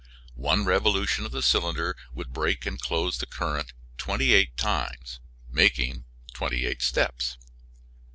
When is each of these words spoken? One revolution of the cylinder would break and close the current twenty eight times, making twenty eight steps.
One 0.41 0.65
revolution 0.65 1.27
of 1.27 1.31
the 1.31 1.43
cylinder 1.43 1.95
would 2.15 2.33
break 2.33 2.65
and 2.65 2.81
close 2.81 3.19
the 3.19 3.27
current 3.27 3.71
twenty 3.99 4.33
eight 4.33 4.57
times, 4.57 5.19
making 5.51 6.05
twenty 6.33 6.65
eight 6.65 6.81
steps. 6.81 7.37